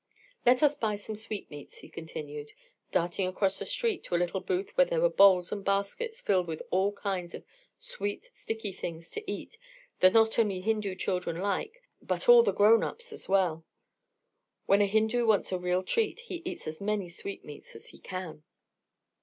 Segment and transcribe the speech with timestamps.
[0.47, 2.53] Let us buy some sweetmeats," he continued,
[2.91, 6.47] darting across the street to a little booth where there were bowls and baskets filled
[6.47, 7.45] with all kinds of
[7.77, 9.59] sweet, sticky things to eat
[9.99, 13.63] that not only Hindu children like, but all the grown ups as well.
[14.65, 18.41] When a Hindu wants a real treat, he eats as many sweetmeats as he can.